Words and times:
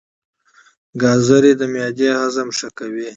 ګازرې 1.01 1.53
د 1.59 1.61
معدې 1.73 2.09
هضم 2.19 2.47
ښه 2.57 2.69
کوي. 2.77 3.09